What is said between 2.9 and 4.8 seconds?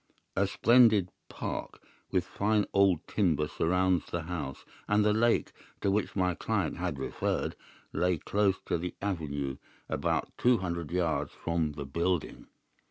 timber surrounds the house,